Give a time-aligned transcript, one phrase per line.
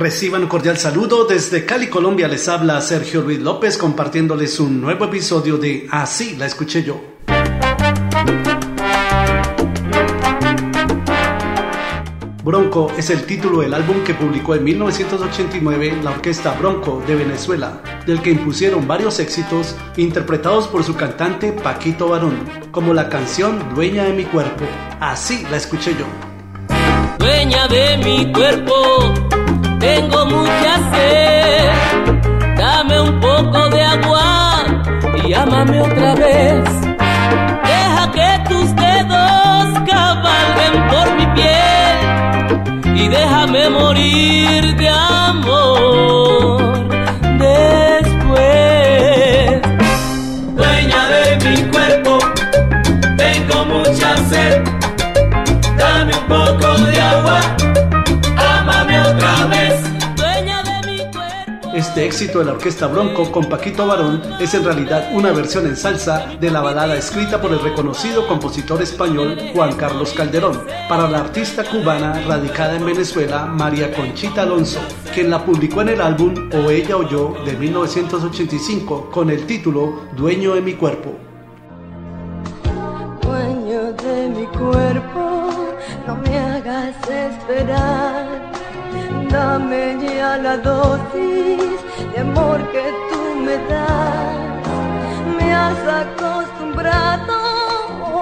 [0.00, 2.26] Reciban un cordial saludo desde Cali, Colombia.
[2.26, 7.02] Les habla Sergio Luis López compartiéndoles un nuevo episodio de Así la escuché yo.
[12.42, 17.82] Bronco es el título del álbum que publicó en 1989 la orquesta Bronco de Venezuela,
[18.06, 22.38] del que impusieron varios éxitos interpretados por su cantante Paquito Barón,
[22.70, 24.64] como la canción Dueña de mi cuerpo.
[24.98, 26.06] Así la escuché yo.
[27.18, 28.99] Dueña de mi cuerpo
[29.80, 31.70] tengo mucha sed.
[32.56, 34.64] Dame un poco de agua
[35.26, 36.64] y ámame otra vez.
[37.70, 46.62] Deja que tus dedos cabalguen por mi piel y déjame morir de amor
[47.38, 48.50] después.
[50.54, 52.18] Dueña de mi cuerpo,
[53.16, 54.62] tengo mucha sed.
[55.78, 56.69] Dame un poco
[62.10, 66.26] éxito de la orquesta Bronco con Paquito Barón es en realidad una versión en salsa
[66.40, 71.62] de la balada escrita por el reconocido compositor español Juan Carlos Calderón para la artista
[71.62, 74.80] cubana radicada en Venezuela María Conchita Alonso,
[75.14, 80.06] quien la publicó en el álbum O ella o yo de 1985 con el título
[80.16, 81.14] Dueño de mi cuerpo.
[83.22, 85.48] Dueño de mi cuerpo,
[86.08, 88.50] no me hagas esperar
[89.30, 91.59] Dame ya la dosis
[95.36, 97.34] Me has acostumbrado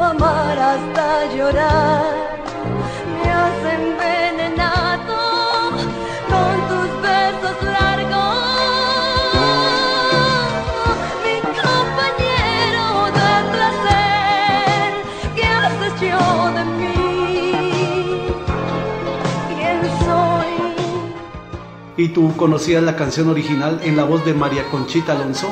[0.00, 2.23] a amar hasta llorar.
[22.04, 25.48] ¿Y tú conocías la canción original en la voz de María Conchita Alonso?